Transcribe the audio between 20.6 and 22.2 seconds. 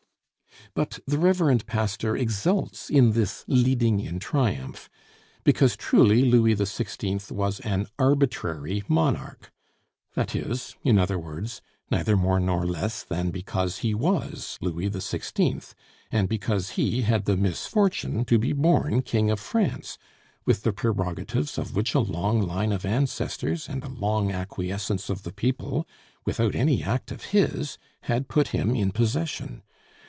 the prerogatives of which a